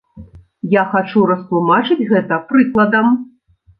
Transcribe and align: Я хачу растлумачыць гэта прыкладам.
Я 0.75 0.83
хачу 0.93 1.25
растлумачыць 1.31 2.07
гэта 2.13 2.43
прыкладам. 2.51 3.13